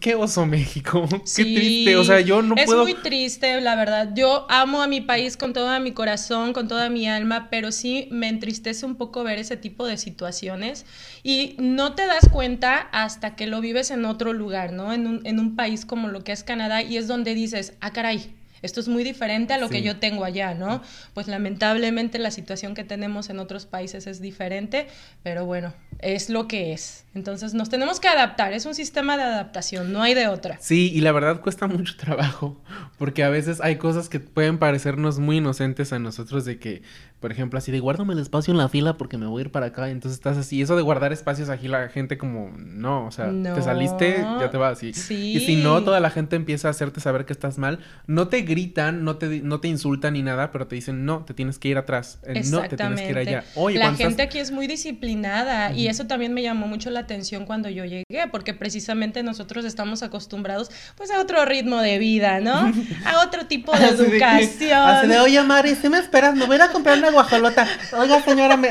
[0.00, 2.82] qué oso México, qué Sí, triste, o sea, yo no es puedo...
[2.82, 4.10] muy triste, la verdad.
[4.14, 8.08] Yo amo a mi país con todo mi corazón, con toda mi alma, pero sí
[8.10, 10.86] me entristece un poco ver ese tipo de situaciones
[11.22, 14.92] y no te das cuenta hasta que lo vives en otro lugar, ¿no?
[14.92, 17.92] En un, en un país como lo que es Canadá y es donde dices, ah,
[17.92, 18.34] caray.
[18.64, 20.82] Esto es muy diferente a lo que yo tengo allá, ¿no?
[21.12, 24.86] Pues lamentablemente la situación que tenemos en otros países es diferente,
[25.22, 27.04] pero bueno, es lo que es.
[27.14, 30.58] Entonces nos tenemos que adaptar, es un sistema de adaptación, no hay de otra.
[30.60, 32.60] Sí, y la verdad cuesta mucho trabajo,
[32.98, 36.82] porque a veces hay cosas que pueden parecernos muy inocentes a nosotros de que,
[37.24, 39.50] por ejemplo, así de guárdame el espacio en la fila porque me voy a ir
[39.50, 43.06] para acá, y entonces estás así, eso de guardar espacios aquí la gente como, no,
[43.06, 43.54] o sea, No.
[43.54, 44.92] te saliste, ya te vas así.
[44.92, 45.32] Sí.
[45.36, 48.42] Y si no, toda la gente empieza a hacerte saber que estás mal, no te
[48.42, 51.68] gritan, no te, no te insultan ni nada, pero te dicen, no, te tienes que
[51.68, 53.44] ir atrás, eh, no, te tienes que ir allá.
[53.54, 57.00] Oye, la gente estás- aquí es muy disciplinada y eso también me llamó mucho la
[57.00, 62.40] atención cuando yo llegué, porque precisamente nosotros estamos acostumbrados pues a otro ritmo de vida,
[62.40, 62.54] ¿no?
[63.06, 64.72] A otro tipo de educación.
[64.78, 67.66] así de, oye, Mari, si me esperas, me voy a comprar una guajolota.
[67.98, 68.68] Oiga, señora, me,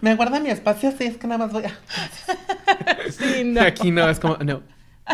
[0.00, 1.70] me guarda mi espacio, sí, es que nada más voy a...
[3.10, 3.60] Sí, no.
[3.62, 4.62] Aquí no, es como, no.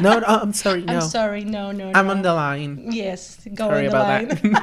[0.01, 0.93] No, no, I'm sorry, no.
[0.95, 2.13] I'm sorry, no, no, I'm no.
[2.13, 2.91] on the line.
[2.93, 4.55] Yes, go Sorry on the about line.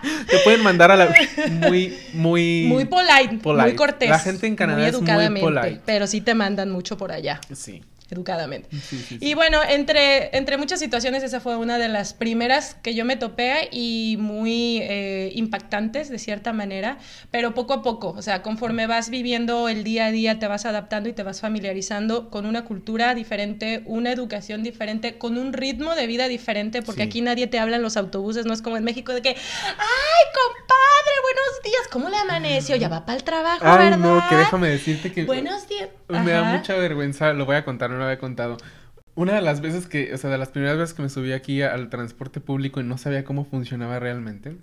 [0.28, 1.14] Te pueden mandar a la...
[1.48, 2.64] Muy, muy...
[2.68, 3.66] Muy polite, Polite.
[3.68, 4.08] muy cortés.
[4.08, 5.82] La gente en Canadá muy es muy educadamente, polite.
[5.84, 7.82] pero sí te mandan mucho por allá, Sí.
[8.12, 8.68] Educadamente.
[8.70, 9.18] Sí, sí, sí.
[9.20, 13.16] Y bueno, entre, entre muchas situaciones, esa fue una de las primeras que yo me
[13.16, 16.98] topé y muy eh, impactantes de cierta manera,
[17.30, 20.66] pero poco a poco, o sea, conforme vas viviendo el día a día, te vas
[20.66, 25.94] adaptando y te vas familiarizando con una cultura diferente, una educación diferente, con un ritmo
[25.94, 28.84] de vida diferente, porque aquí nadie te habla en los autobuses, no es como en
[28.84, 31.88] México de que, ¡ay, compadre, buenos días!
[31.90, 32.76] ¿Cómo le amaneció?
[32.76, 33.98] Ya va para el trabajo, Ay, ¿verdad?
[33.98, 35.24] no, que déjame decirte que...
[35.24, 35.88] Buenos días.
[36.08, 38.56] Me da mucha vergüenza, lo voy a contar, lo había contado.
[39.14, 41.62] Una de las veces que, o sea, de las primeras veces que me subí aquí
[41.62, 44.56] al transporte público y no sabía cómo funcionaba realmente,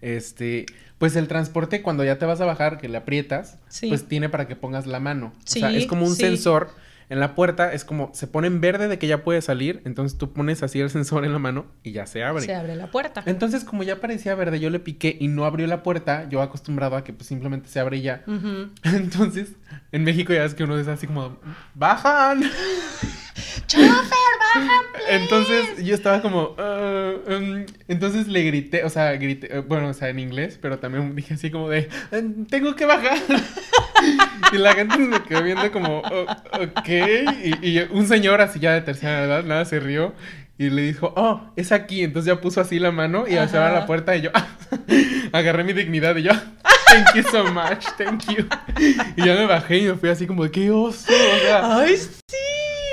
[0.00, 0.66] este,
[0.98, 3.88] pues el transporte cuando ya te vas a bajar, que le aprietas, Sí.
[3.88, 5.32] pues tiene para que pongas la mano.
[5.36, 6.22] o sea, es como un sí.
[6.22, 6.70] sensor
[7.08, 10.18] en la puerta, es como, se pone en verde de que ya puede salir, entonces
[10.18, 12.44] tú pones así el sensor en la mano y ya se abre.
[12.44, 13.22] Se abre la puerta.
[13.26, 16.96] Entonces, como ya parecía verde, yo le piqué y no abrió la puerta, yo acostumbrado
[16.96, 18.24] a que pues simplemente se abre y ya.
[18.82, 19.52] Entonces,
[19.92, 21.38] en México ya ves que uno es así como,
[21.74, 22.42] ¡bajan!
[23.66, 23.88] ¡Chofer,
[24.54, 24.70] baja!
[25.08, 29.94] Entonces yo estaba como, "Ah, um", entonces le grité, o sea, grité, eh, bueno, o
[29.94, 33.16] sea, en inglés, pero también dije así como de, "Eh, tengo que bajar.
[34.52, 36.22] y la gente se me quedó viendo como, "Oh,
[36.60, 36.88] ok,
[37.44, 40.14] y, y un señor así ya de tercera edad, nada, se rió.
[40.58, 42.04] Y le dijo, oh, es aquí.
[42.04, 44.30] Entonces ya puso así la mano y se la puerta y yo
[45.32, 46.32] agarré mi dignidad y yo,
[46.86, 48.46] thank you so much, thank you.
[49.16, 51.10] Y ya me bajé y me fui así como, qué oso.
[51.10, 52.36] O sea, ¡Ay, sí!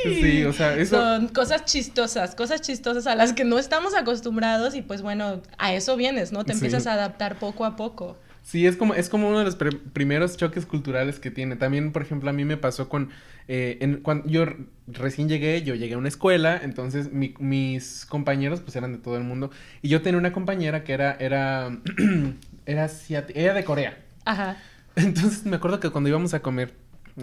[0.04, 4.76] Sí, o sea, eso- Son cosas chistosas, cosas chistosas a las que no estamos acostumbrados
[4.76, 6.44] y pues bueno, a eso vienes, ¿no?
[6.46, 6.58] Te Sí.
[6.60, 8.18] empiezas a adaptar poco a poco.
[8.44, 9.56] Sí, es como, es como uno de los
[9.94, 11.56] primeros choques culturales que tiene.
[11.56, 13.10] También, por ejemplo, a mí me pasó con...
[13.48, 14.46] eh, en, cuando yo
[14.88, 19.18] recién llegué, yo llegué a una escuela, entonces mi- mis compañeros pues eran de todo
[19.18, 19.52] el mundo.
[19.84, 21.16] Y yo tenía una compañera que era...
[21.20, 21.78] Era,
[22.66, 22.90] era,
[23.36, 23.98] era de Corea.
[24.26, 24.58] Ajá.
[24.96, 26.74] Entonces me acuerdo que cuando íbamos a comer,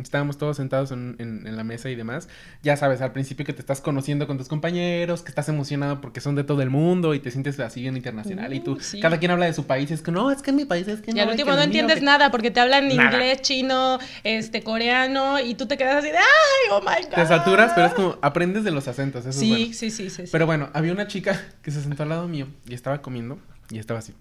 [0.02, 2.28] estábamos todos sentados en, en- en la mesa y demás,
[2.62, 6.20] ya sabes, al principio que te estás conociendo con tus compañeros, que estás emocionado porque
[6.20, 9.00] son de todo el mundo y te sientes así bien internacional y tú, Uh, sí.
[9.00, 11.00] cada quien habla de su país, es que no, es que en mi país es
[11.00, 11.16] que no.
[11.18, 12.04] Y al último no entiendes que-".
[12.04, 13.04] nada porque te hablan Nada.
[13.10, 17.14] inglés, chino, este, coreano y tú te quedas así de ¡ay, oh my God!
[17.14, 19.74] Te saturas, pero es como, aprendes de los acentos, eso Sí, es bueno.
[19.74, 20.30] sí, sí, sí, sí.
[20.32, 23.38] Pero bueno, había una chica que se sentó al lado mío y estaba comiendo
[23.70, 24.12] y estaba así.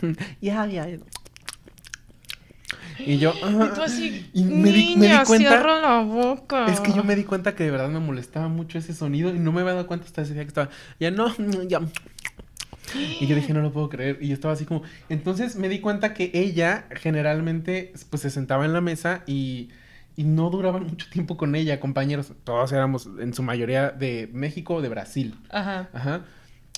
[0.40, 0.96] Ya, ya, ya.
[2.98, 3.32] Y yo...
[3.42, 6.66] Y tú así, y me di- me di niña, cuenta- cierra la boca.
[6.66, 9.38] Es que yo me di cuenta que de verdad me molestaba mucho ese sonido y
[9.38, 11.32] no me había dado cuenta hasta ese día que estaba, ya no,
[11.68, 11.80] ya.
[13.20, 14.18] Y yo dije, no lo puedo creer.
[14.20, 18.64] Y yo estaba así como, entonces me di cuenta que ella generalmente pues se sentaba
[18.66, 19.70] en la mesa y,
[20.16, 22.32] y no duraban mucho tiempo con ella, compañeros.
[22.44, 25.36] Todos éramos en su mayoría de México o de Brasil.
[25.50, 25.88] Ajá.
[25.94, 26.24] Ajá.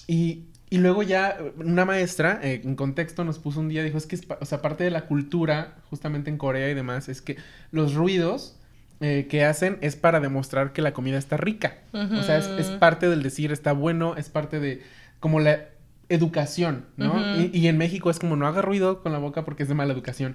[0.07, 4.07] Y, y luego ya una maestra, eh, en contexto, nos puso un día, dijo, es
[4.07, 7.37] que, es o sea, parte de la cultura, justamente en Corea y demás, es que
[7.71, 8.57] los ruidos
[8.99, 11.79] eh, que hacen es para demostrar que la comida está rica.
[11.93, 14.83] O sea, es, parte del decir está bueno, es parte de
[15.21, 15.61] como la
[16.09, 17.21] educación, ¿no?
[17.39, 19.77] Y, y en México es como no haga ruido con la boca porque es de
[19.77, 20.35] mala educación.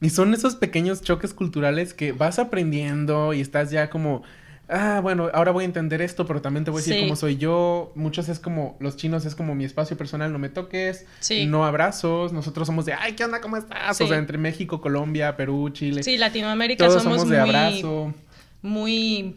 [0.00, 4.22] Y son esos pequeños choques culturales que vas aprendiendo y estás ya como,
[4.68, 7.00] ah, bueno, ahora voy a entender esto, pero también te voy a decir Sí.
[7.02, 7.92] cómo soy yo.
[7.94, 11.46] Muchos es como, los chinos es como mi espacio personal, no me toques, Sí.
[11.46, 12.32] no abrazos.
[12.32, 13.40] Nosotros somos de, ay, ¿qué onda?
[13.40, 13.96] ¿Cómo estás?
[13.96, 14.04] Sí.
[14.04, 16.02] O sea, entre México, Colombia, Perú, Chile.
[16.02, 18.14] Sí, Latinoamérica todos somos, somos de muy, abrazo.
[18.62, 19.36] muy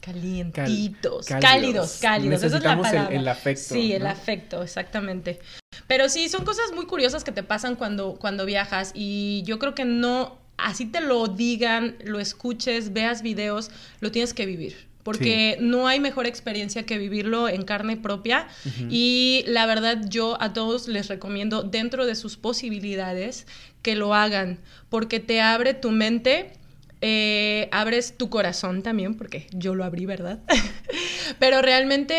[0.00, 2.42] calientitos, Cal- cálidos, cálidos.
[2.42, 3.16] Esa es la Necesitamos el- palabra.
[3.16, 5.40] el afecto, Sí, el afecto, exactamente.
[5.86, 9.74] Pero sí, son cosas muy curiosas que te pasan cuando, cuando viajas y yo creo
[9.74, 14.76] que no, así te lo digan, lo escuches, veas videos, lo tienes que vivir.
[15.02, 18.48] Porque no hay mejor experiencia que vivirlo en carne propia.
[18.88, 23.46] Y la verdad, yo a todos les recomiendo, dentro de sus posibilidades,
[23.82, 24.60] que lo hagan.
[24.88, 26.52] Porque te abre tu mente,
[27.06, 30.40] eh, abres tu corazón también, porque yo lo abrí, ¿verdad?
[31.38, 32.14] Pero realmente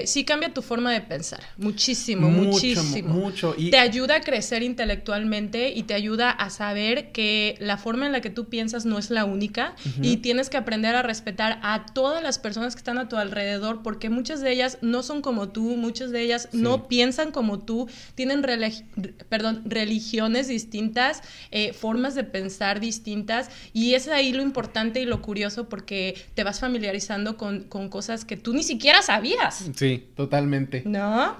[0.00, 1.40] eh, sí cambia tu forma de pensar.
[1.58, 3.12] Muchísimo, Mucho, muchísimo.
[3.14, 3.54] mucho.
[3.58, 8.12] Y Te ayuda a crecer intelectualmente y te ayuda a saber que la forma en
[8.12, 11.84] la que tú piensas no es la única y tienes que aprender a respetar a
[11.92, 15.50] todas las personas que están a tu alrededor porque muchas de ellas no son como
[15.50, 16.58] tú, muchas de ellas Sí.
[16.58, 18.84] no piensan como tú, tienen religi-
[19.28, 25.20] perdón, religiones distintas, eh, formas de pensar distintas y es ahí lo importante y lo
[25.22, 30.82] curioso porque te vas familiarizando con, con cosas que tú ni siquiera sabías, sí, totalmente.
[30.86, 31.36] ¿no?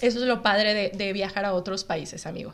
[0.00, 2.52] Eso es lo padre de, de viajar a otros países, amigo.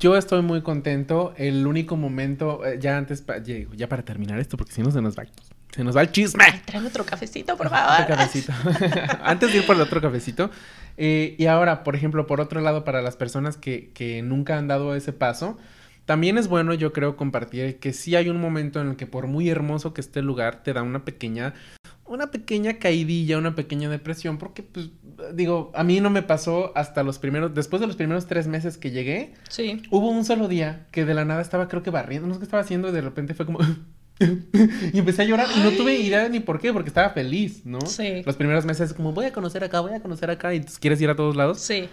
[0.00, 1.32] Yo estoy muy contento.
[1.36, 4.90] El único momento, eh, ya antes, pa- ya, ya para terminar esto, porque si no
[4.90, 5.26] se nos va,
[5.72, 6.44] se nos va el chisme.
[6.64, 8.06] Trae otro cafecito, por Otro favor.
[8.08, 8.52] cafecito.
[9.22, 10.50] Antes de ir por el otro cafecito.
[10.96, 14.66] eh, y ahora, por ejemplo, por otro lado, para las personas que, que nunca han
[14.66, 15.56] dado ese paso,
[16.06, 19.26] también es bueno, yo creo, compartir que sí hay un momento en el que por
[19.26, 21.52] muy hermoso que esté el lugar, te da una pequeña,
[22.06, 24.90] una pequeña caidilla, una pequeña depresión, porque, pues,
[25.34, 28.78] digo, a mí no me pasó hasta los primeros, después de los primeros tres meses
[28.78, 29.82] que llegué, Sí.
[29.90, 32.44] Hubo un solo día que de la nada estaba creo que barriendo, no sé qué
[32.44, 33.58] estaba haciendo y de repente fue como...
[34.18, 37.80] y empecé a llorar y no tuve idea ni por qué, porque estaba feliz, ¿no?
[37.82, 38.22] Sí.
[38.24, 41.10] Los primeros meses como voy a conocer acá, voy a conocer acá y quieres ir
[41.10, 41.60] a todos lados.
[41.60, 41.88] Sí.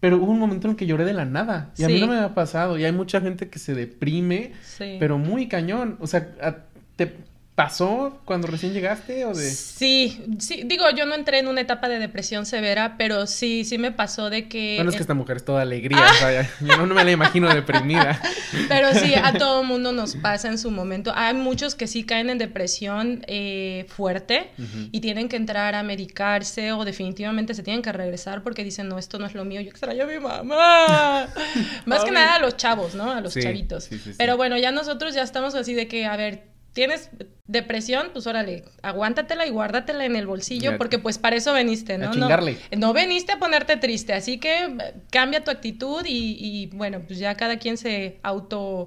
[0.00, 2.16] Pero hubo un momento en que lloré de la nada y a mí no me
[2.16, 4.96] había pasado y hay mucha gente que se deprime, Sí.
[5.00, 5.96] pero muy cañón.
[6.00, 6.56] O sea, ¿a-
[6.96, 7.14] ¿te
[7.58, 9.50] pasó cuando recién llegaste o de...?
[9.50, 13.78] Sí, sí, digo, yo no entré en una etapa de depresión severa, pero sí, sí
[13.78, 14.76] me pasó de que...
[14.76, 17.10] Bueno, es que esta mujer es toda alegría, o sea, yo no, no me la
[17.10, 18.22] imagino deprimida.
[18.68, 21.12] Pero sí, a todo mundo nos pasa en su momento.
[21.16, 24.50] Hay muchos que sí caen en depresión eh, fuerte
[24.92, 28.98] y tienen que entrar a medicarse o definitivamente se tienen que regresar porque dicen, no,
[28.98, 31.26] esto no es lo mío, yo extraño a mi mamá.
[31.86, 33.10] Más que nada a los chavos, ¿no?
[33.10, 33.82] A los Sí, chavitos.
[33.84, 34.14] sí, sí, sí.
[34.16, 37.10] Pero bueno, ya nosotros ya estamos así de que, a ver, tienes
[37.48, 41.98] depresión, pues órale, aguántatela y guárdatela en el bolsillo porque pues para eso veniste, A
[41.98, 42.12] ¿no?
[42.12, 42.56] chingarle.
[42.70, 47.02] No, no veniste a ponerte triste, así que eh, cambia tu actitud y, y, bueno,
[47.04, 48.86] pues ya cada quien se auto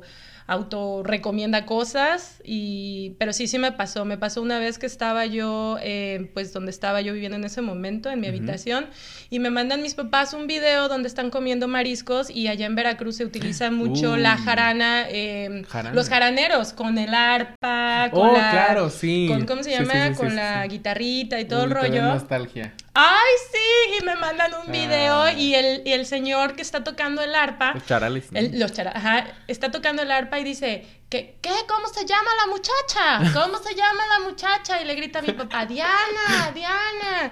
[0.52, 5.26] auto recomienda cosas y pero sí sí me pasó me pasó una vez que estaba
[5.26, 8.38] yo eh, pues donde estaba yo viviendo en ese momento en mi Ujú.
[8.38, 8.88] habitación
[9.30, 13.16] y me mandan mis papás un video donde están comiendo mariscos y allá en Veracruz
[13.18, 14.42] se utiliza mucho la Uy.
[14.44, 15.96] jarana, eh, Jarana.
[15.96, 19.28] los jaraneros con el arpa con Oh, la claro, sí.
[19.30, 20.70] con cómo se llama sí, sí, con sí, la sí.
[20.70, 22.74] guitarrita y todo Uy, el rollo nostalgia.
[22.94, 25.32] Ay, sí, y me mandan un video Ah.
[25.32, 28.30] y, el, y el señor que está tocando el arpa, Los charales.
[28.34, 28.40] ¿no?
[28.40, 31.52] el- los chara- ajá, está tocando el arpa y dice, ¿qué, ¿qué?
[31.68, 33.32] ¿Cómo se llama la muchacha?
[33.34, 34.82] ¿Cómo se llama la muchacha?
[34.82, 37.32] Y le grita a mi papá, Diana, Diana.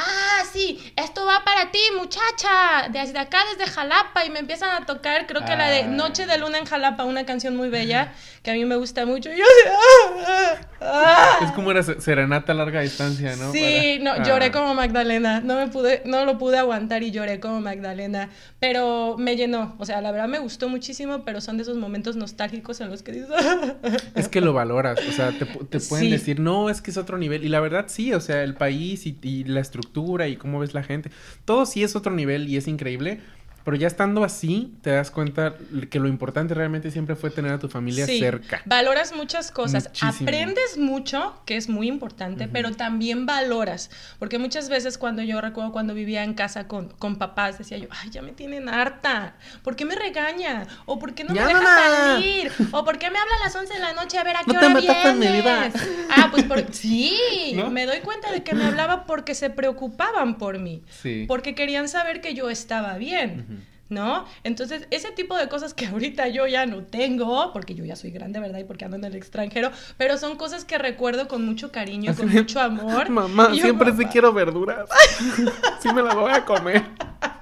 [0.00, 4.24] Ah, sí, esto va para ti, muchacha, desde acá, desde Jalapa.
[4.24, 5.86] Y me empiezan a tocar, creo que la de Ah.
[5.86, 8.12] Noche de Luna en Jalapa, una canción muy bella
[8.44, 9.32] que a mí me gusta mucho.
[9.32, 11.38] Y yo así, ah, ah, ah.
[11.42, 13.52] Es como una se- serenata a larga distancia, ¿no?
[13.52, 14.52] Sí, Para- no, lloré Ah.
[14.52, 19.36] como Magdalena, no me pude, no lo pude aguantar y lloré como Magdalena, pero me
[19.36, 22.90] llenó, o sea, la verdad me gustó muchísimo, pero son de esos momentos nostálgicos en
[22.90, 23.28] los que dices,
[24.14, 26.10] Es que lo valoras, o sea, te, te pueden Sí.
[26.10, 27.44] decir, no, es que es otro nivel.
[27.44, 30.74] Y la verdad sí, o sea, el país y, y la estructura y cómo ves
[30.74, 31.10] la gente,
[31.44, 33.20] todo sí es otro nivel y es increíble.
[33.68, 35.54] Pero ya estando así, te das cuenta
[35.90, 38.62] que lo importante realmente siempre fue tener a tu familia Sí, cerca.
[38.64, 40.10] Valoras muchas cosas, Muchísimo.
[40.26, 45.70] aprendes mucho, que es muy importante, pero también valoras, porque muchas veces cuando yo recuerdo
[45.70, 49.76] cuando vivía en casa con, con papás, decía yo, ay, ya me tienen harta, ¿por
[49.76, 50.66] qué me regaña?
[50.86, 52.14] ¿O por qué no Ya, me deja mamá.
[52.14, 52.50] salir?
[52.70, 54.52] ¿O por qué me habla a las 11 de la noche a ver a qué
[54.54, 55.44] No hora mi vienes?
[55.44, 55.70] vida.
[56.08, 56.64] Ah, pues por...
[56.72, 57.68] sí, ¿No?
[57.70, 61.26] me doy cuenta de que me hablaba porque se preocupaban por mí, Sí.
[61.28, 63.44] porque querían saber que yo estaba bien.
[63.46, 63.57] Ujú.
[63.88, 64.24] ¿No?
[64.44, 68.10] Entonces, ese tipo de cosas que ahorita yo ya no tengo, porque yo ya soy
[68.10, 68.58] grande, ¿verdad?
[68.58, 72.28] Y porque ando en el extranjero, pero son cosas que recuerdo con mucho cariño, con
[72.30, 73.08] mucho amor.
[73.10, 74.10] Mamá, yo, siempre sí "Mamá".
[74.10, 74.88] quiero verduras.
[75.80, 76.82] sí me las voy a comer.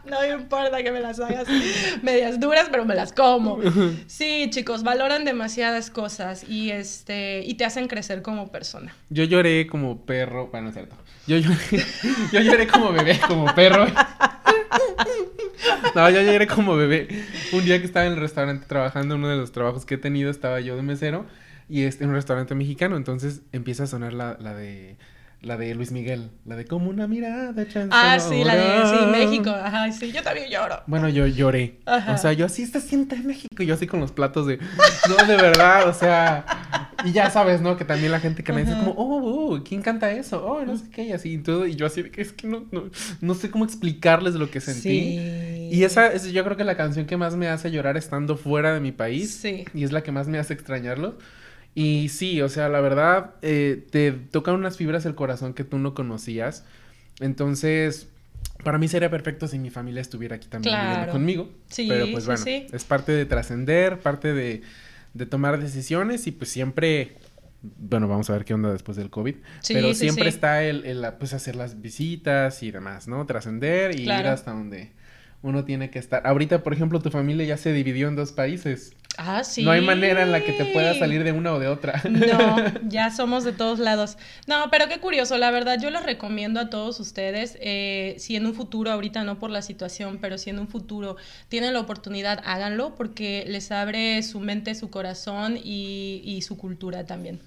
[0.04, 1.48] No me importa que me las hagas
[2.00, 3.58] medias duras, pero me las como.
[4.06, 8.94] Sí, chicos, valoran demasiadas cosas y este y te hacen crecer como persona.
[9.10, 10.94] Yo lloré como perro, bueno, es cierto.
[11.26, 11.56] Yo lloré,
[12.32, 13.86] yo lloré como bebé, como perro.
[15.94, 17.08] No, yo lloré como bebé.
[17.52, 20.30] Un día que estaba en el restaurante trabajando, uno de los trabajos que he tenido,
[20.30, 21.26] estaba yo de mesero
[21.68, 24.96] y es en un restaurante mexicano, entonces empieza a sonar la, la de
[25.46, 27.54] la de Luis Miguel, la de como una mirada
[27.90, 29.50] Ah, sí, la de sí, México.
[29.50, 30.82] Ajá, sí, yo también lloro.
[30.86, 31.78] Bueno, yo lloré.
[31.86, 32.14] Ajá.
[32.14, 33.62] O sea, yo así se siente en México.
[33.62, 34.58] Y yo así con los platos de.
[35.08, 36.44] No, de verdad, o sea.
[37.04, 37.76] Y ya sabes, ¿no?
[37.76, 40.44] Que también la gente que me dice como, oh, oh, ¿quién canta eso?
[40.44, 41.66] Oh, no sé qué, y así y todo.
[41.66, 44.60] Y yo así de que es que no, no, no sé cómo explicarles lo que
[44.60, 44.80] sentí.
[44.80, 45.68] Sí.
[45.70, 48.74] Y esa es yo creo que la canción que más me hace llorar estando fuera
[48.74, 49.32] de mi país.
[49.32, 49.64] Sí.
[49.74, 51.16] Y es la que más me hace extrañarlo.
[51.76, 55.76] Y sí, o sea, la verdad, eh, te tocan unas fibras del corazón que tú
[55.76, 56.64] no conocías.
[57.20, 58.08] Entonces,
[58.64, 61.50] para mí sería perfecto si mi familia estuviera aquí también viviendo conmigo.
[61.68, 64.62] Sí, pero pues bueno, es parte de trascender, parte de,
[65.12, 67.18] de, tomar decisiones y pues siempre,
[67.60, 69.34] bueno, vamos a ver qué onda después del COVID,
[69.68, 73.26] pero siempre está el, el, pues hacer las visitas y demás, ¿no?
[73.26, 74.92] Trascender y ir hasta donde
[75.42, 76.26] uno tiene que estar.
[76.26, 78.94] Ahorita, por ejemplo, tu familia ya se dividió en dos países.
[79.18, 79.62] Ah, sí.
[79.62, 82.02] No hay manera en la que te puedas salir de una o de otra.
[82.08, 82.56] No,
[82.88, 84.18] ya somos de todos lados.
[84.46, 88.46] No, pero qué curioso, la verdad, yo les recomiendo a todos ustedes, eh, si en
[88.46, 91.16] un futuro, ahorita no por la situación, pero si en un futuro
[91.48, 97.04] tienen la oportunidad, háganlo porque les abre su mente, su corazón y, y su cultura
[97.04, 97.40] también.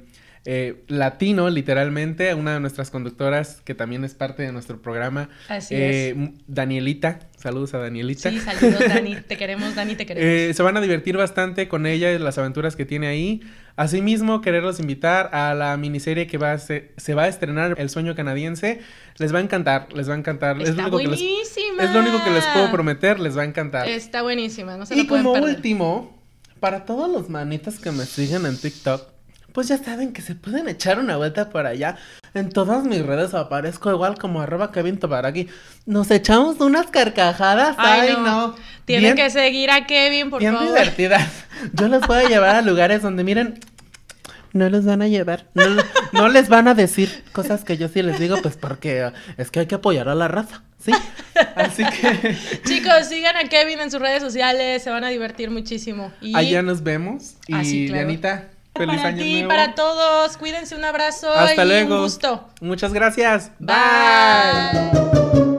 [0.52, 5.28] eh, latino, literalmente, una de nuestras conductoras que también es parte de nuestro programa.
[5.46, 5.80] Así es.
[5.80, 8.30] Eh, Danielita, saludos a Danielita.
[8.30, 10.28] Sí, saludos Dani, te queremos, Dani, te queremos.
[10.28, 13.42] Eh, se van a divertir bastante con ella y las aventuras que tiene ahí.
[13.76, 18.16] Asimismo, quererlos invitar a la miniserie que va a se, va a estrenar, El Sueño
[18.16, 18.80] Canadiense.
[19.18, 20.56] Les va a encantar, les va a encantar.
[20.60, 21.76] Está es lo único buenísima.
[21.76, 23.88] Que les, es lo único que les puedo prometer, les va a encantar.
[23.88, 26.20] Está buenísima, no se Y como último,
[26.58, 29.19] para todos los manitas que me siguen en TikTok,
[29.52, 31.96] pues ya saben que se pueden echar una vuelta por allá.
[32.34, 35.48] En todas mis redes aparezco igual como arroba Kevin Tobaraki.
[35.86, 37.74] Nos echamos unas carcajadas.
[37.78, 38.54] Ay, no.
[38.84, 40.68] Tienen que seguir a Kevin, por bien favor.
[40.68, 41.28] divertidas.
[41.72, 43.58] Yo los voy a llevar a lugares donde miren.
[44.52, 45.46] No los van a llevar.
[45.54, 45.64] No,
[46.12, 49.60] no les van a decir cosas que yo sí les digo, pues porque es que
[49.60, 50.62] hay que apoyar a la raza.
[50.84, 50.92] ¿sí?
[51.54, 52.36] Así que.
[52.64, 56.12] Chicos, sigan a Kevin en sus redes sociales, se van a divertir muchísimo.
[56.20, 56.36] Y...
[56.36, 57.34] Allá nos vemos.
[57.46, 58.08] Y claro.
[58.74, 60.36] Feliz para ti, para todos.
[60.36, 61.96] Cuídense, un abrazo Hasta y luego.
[61.96, 62.48] un gusto.
[62.60, 63.50] Muchas gracias.
[63.58, 63.74] Bye.
[64.92, 65.49] Bye.